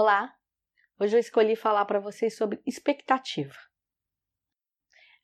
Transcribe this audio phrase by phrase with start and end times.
[0.00, 0.32] Olá!
[1.00, 3.56] Hoje eu escolhi falar para vocês sobre expectativa.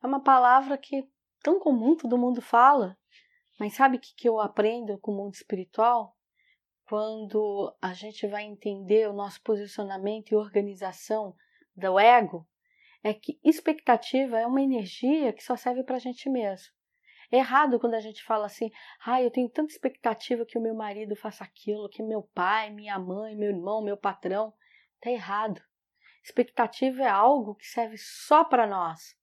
[0.03, 1.08] É uma palavra que
[1.45, 2.98] tão comum, todo mundo fala,
[3.56, 6.18] mas sabe o que, que eu aprendo com o mundo espiritual?
[6.88, 11.36] Quando a gente vai entender o nosso posicionamento e organização
[11.77, 12.45] do ego,
[13.00, 16.75] é que expectativa é uma energia que só serve para a gente mesmo.
[17.30, 18.72] É errado quando a gente fala assim,
[19.04, 22.98] ah, eu tenho tanta expectativa que o meu marido faça aquilo, que meu pai, minha
[22.98, 24.52] mãe, meu irmão, meu patrão.
[25.05, 25.61] Tá errado.
[26.23, 29.14] Expectativa é algo que serve só para nós.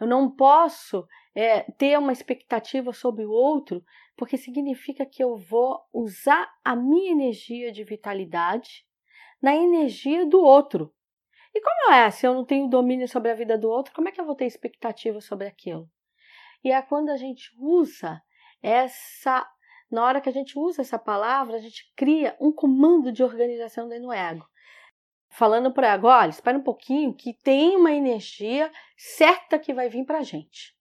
[0.00, 3.84] Eu não posso é, ter uma expectativa sobre o outro,
[4.16, 8.86] porque significa que eu vou usar a minha energia de vitalidade
[9.42, 10.94] na energia do outro.
[11.54, 12.10] E como é?
[12.10, 14.34] Se eu não tenho domínio sobre a vida do outro, como é que eu vou
[14.34, 15.86] ter expectativa sobre aquilo?
[16.64, 18.22] E é quando a gente usa
[18.62, 19.46] essa.
[19.92, 23.90] Na hora que a gente usa essa palavra, a gente cria um comando de organização
[23.90, 24.48] dentro do ego.
[25.28, 29.90] Falando para o ego, olha, espera um pouquinho, que tem uma energia certa que vai
[29.90, 30.74] vir para a gente.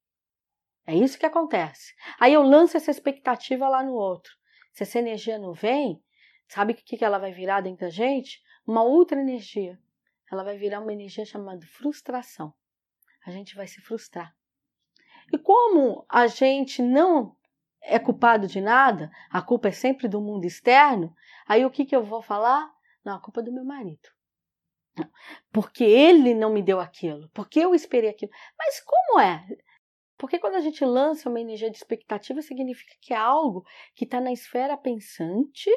[0.87, 1.93] É isso que acontece.
[2.17, 4.31] Aí eu lanço essa expectativa lá no outro.
[4.71, 6.01] Se essa energia não vem,
[6.47, 8.41] sabe o que, que ela vai virar dentro da gente?
[8.65, 9.77] Uma outra energia.
[10.31, 12.53] Ela vai virar uma energia chamada frustração.
[13.25, 14.33] A gente vai se frustrar.
[15.33, 17.35] E como a gente não
[17.81, 21.15] é culpado de nada, a culpa é sempre do mundo externo,
[21.47, 22.71] aí o que, que eu vou falar?
[23.03, 24.09] Não, a culpa é do meu marido.
[25.51, 28.31] Porque ele não me deu aquilo, porque eu esperei aquilo.
[28.57, 29.45] Mas como é?
[30.17, 33.65] Porque quando a gente lança uma energia de expectativa, significa que é algo
[33.95, 35.69] que está na esfera pensante,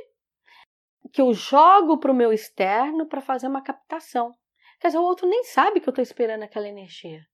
[1.13, 4.35] que eu jogo para o meu externo para fazer uma captação.
[4.81, 7.25] Quer dizer, o outro nem sabe que eu estou esperando aquela energia.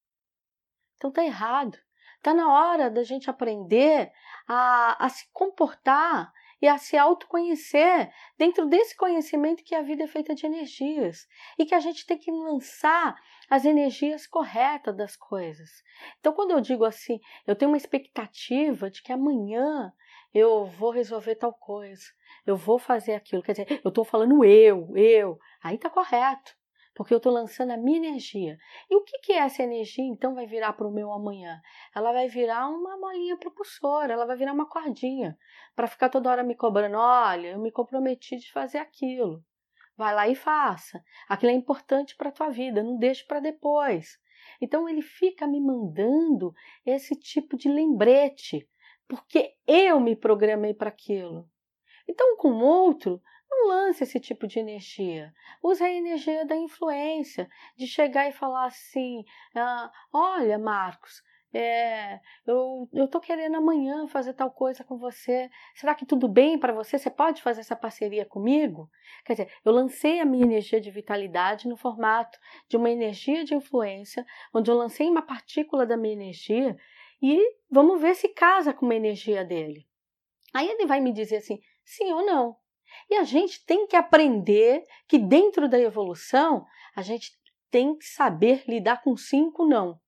[0.95, 1.77] Então tá errado.
[2.21, 4.13] Está na hora da gente aprender
[4.47, 10.07] a, a se comportar e a se autoconhecer dentro desse conhecimento que a vida é
[10.07, 11.27] feita de energias
[11.59, 13.17] e que a gente tem que lançar
[13.49, 15.71] as energias corretas das coisas.
[16.19, 19.91] Então, quando eu digo assim, eu tenho uma expectativa de que amanhã
[20.35, 22.05] eu vou resolver tal coisa,
[22.47, 26.60] eu vou fazer aquilo, quer dizer, eu estou falando eu, eu, aí está correto
[26.95, 28.59] porque eu estou lançando a minha energia.
[28.91, 31.61] E o que, que essa energia então vai virar para o meu amanhã?
[31.95, 35.37] Ela vai virar uma molinha propulsora, ela vai virar uma cordinha,
[35.75, 39.45] para ficar toda hora me cobrando: olha, eu me comprometi de fazer aquilo.
[39.97, 41.03] Vai lá e faça.
[41.29, 44.19] Aquilo é importante para a tua vida, não deixe para depois.
[44.61, 48.69] Então ele fica me mandando esse tipo de lembrete,
[49.07, 51.49] porque eu me programei para aquilo.
[52.09, 55.35] Então, com outro, não lance esse tipo de energia.
[55.63, 59.25] Use a energia da influência, de chegar e falar assim:
[59.55, 61.23] ah, olha, Marcos,
[61.53, 65.51] é, eu, eu tô querendo amanhã fazer tal coisa com você.
[65.75, 66.97] Será que tudo bem para você?
[66.97, 68.89] Você pode fazer essa parceria comigo?
[69.25, 72.39] Quer dizer, eu lancei a minha energia de vitalidade no formato
[72.69, 74.25] de uma energia de influência,
[74.55, 76.77] onde eu lancei uma partícula da minha energia
[77.21, 79.87] e vamos ver se casa com uma energia dele.
[80.55, 82.60] Aí ele vai me dizer assim, sim ou não.
[83.11, 87.33] E a gente tem que aprender que dentro da evolução a gente
[87.69, 90.01] tem que saber lidar com sim com não.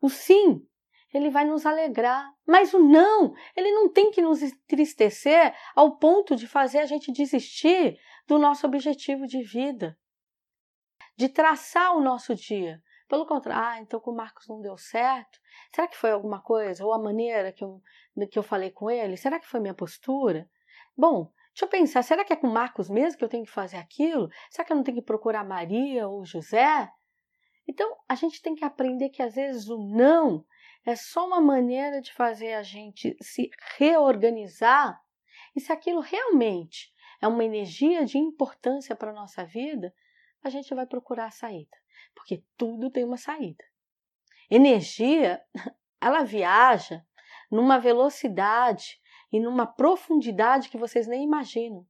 [0.00, 0.64] O sim,
[1.12, 6.36] ele vai nos alegrar, mas o não, ele não tem que nos entristecer ao ponto
[6.36, 9.98] de fazer a gente desistir do nosso objetivo de vida,
[11.16, 12.80] de traçar o nosso dia.
[13.08, 15.40] Pelo contrário, ah, então com o Marcos não deu certo.
[15.72, 16.84] Será que foi alguma coisa?
[16.84, 17.80] Ou a maneira que eu,
[18.30, 19.16] que eu falei com ele?
[19.16, 20.48] Será que foi minha postura?
[20.96, 23.78] Bom, Deixa eu pensar, será que é com Marcos mesmo que eu tenho que fazer
[23.78, 24.28] aquilo?
[24.50, 26.92] Será que eu não tenho que procurar Maria ou José?
[27.66, 30.44] Então, a gente tem que aprender que às vezes o não
[30.84, 35.00] é só uma maneira de fazer a gente se reorganizar.
[35.54, 39.94] E se aquilo realmente é uma energia de importância para a nossa vida,
[40.44, 41.74] a gente vai procurar a saída.
[42.14, 43.64] Porque tudo tem uma saída.
[44.50, 45.42] Energia,
[46.02, 47.02] ela viaja
[47.50, 49.00] numa velocidade
[49.36, 51.86] e numa profundidade que vocês nem imaginam.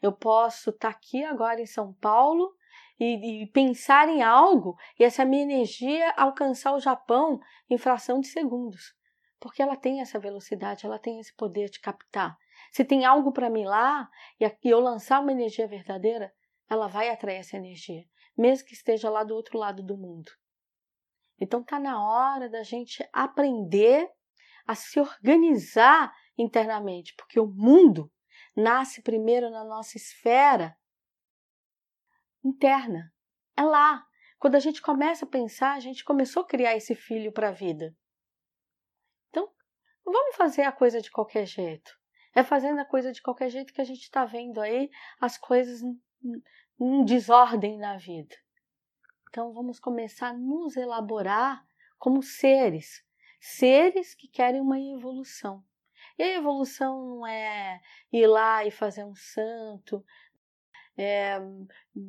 [0.00, 2.54] Eu posso estar tá aqui agora em São Paulo
[3.00, 8.28] e, e, pensar em algo e essa minha energia alcançar o Japão em fração de
[8.28, 8.94] segundos.
[9.40, 12.38] Porque ela tem essa velocidade, ela tem esse poder de captar.
[12.70, 14.08] Se tem algo para mim lá
[14.40, 16.32] e eu lançar uma energia verdadeira,
[16.70, 18.04] ela vai atrair essa energia,
[18.38, 20.30] mesmo que esteja lá do outro lado do mundo.
[21.40, 24.08] Então tá na hora da gente aprender
[24.64, 28.12] a se organizar internamente, porque o mundo
[28.54, 30.76] nasce primeiro na nossa esfera
[32.44, 33.12] interna.
[33.56, 34.06] É lá.
[34.38, 37.52] Quando a gente começa a pensar, a gente começou a criar esse filho para a
[37.52, 37.96] vida.
[39.30, 39.50] Então,
[40.04, 41.90] não vamos fazer a coisa de qualquer jeito.
[42.34, 45.80] É fazendo a coisa de qualquer jeito que a gente está vendo aí as coisas
[46.78, 48.36] um desordem na vida.
[49.28, 51.66] Então vamos começar a nos elaborar
[51.98, 53.02] como seres,
[53.40, 55.64] seres que querem uma evolução.
[56.18, 57.80] E a evolução não é
[58.12, 60.04] ir lá e fazer um santo,
[60.96, 61.38] é,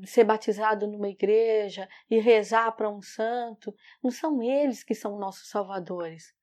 [0.06, 3.76] ser batizado numa igreja e rezar para um santo.
[4.02, 6.34] Não são eles que são nossos salvadores.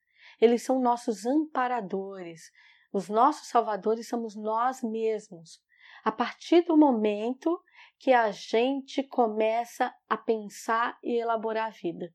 [0.41, 2.53] Eles são nossos amparadores.
[2.93, 5.63] Os nossos salvadores somos nós mesmos.
[6.05, 7.63] A partir do momento
[7.99, 12.13] que a gente começa a pensar e elaborar a vida.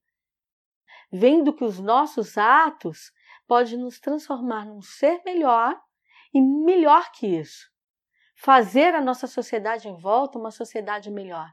[1.12, 3.12] Vendo que os nossos atos
[3.50, 5.76] podem nos transformar num ser melhor
[6.32, 7.68] e melhor que isso.
[8.36, 11.52] Fazer a nossa sociedade em volta uma sociedade melhor.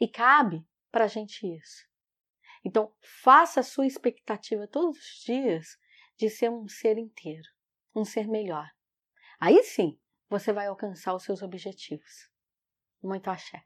[0.00, 1.84] E cabe para a gente isso.
[2.64, 2.94] Então,
[3.24, 5.76] faça a sua expectativa todos os dias
[6.16, 7.48] de ser um ser inteiro,
[7.92, 8.70] um ser melhor.
[9.40, 9.98] Aí sim,
[10.28, 12.30] você vai alcançar os seus objetivos.
[13.02, 13.64] Muito axé.